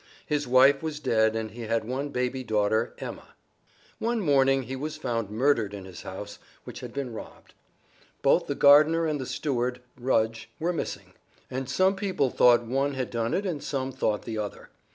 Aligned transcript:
His 0.25 0.47
wife 0.47 0.81
was 0.81 0.99
dead 0.99 1.35
and 1.35 1.51
he 1.51 1.61
had 1.67 1.83
one 1.85 2.09
baby 2.09 2.43
daughter, 2.43 2.95
Emma. 2.97 3.35
One 3.99 4.19
morning 4.19 4.63
he 4.63 4.75
was 4.75 4.97
found 4.97 5.29
murdered 5.29 5.75
in 5.75 5.85
his 5.85 6.01
house, 6.01 6.39
which 6.63 6.79
had 6.79 6.91
been 6.91 7.13
robbed. 7.13 7.53
Both 8.23 8.47
the 8.47 8.55
gardener 8.55 9.05
and 9.05 9.21
the 9.21 9.27
steward, 9.27 9.79
Rudge, 9.95 10.49
were 10.59 10.73
missing, 10.73 11.13
and 11.51 11.69
some 11.69 11.95
people 11.95 12.31
thought 12.31 12.63
one 12.65 12.95
had 12.95 13.11
done 13.11 13.35
it 13.35 13.45
and 13.45 13.63
some 13.63 13.91
thought 13.91 14.23
the 14.23 14.39
other. 14.39 14.69